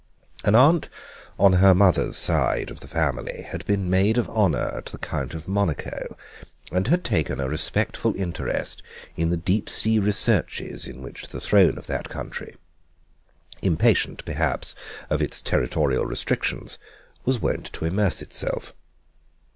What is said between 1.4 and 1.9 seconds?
her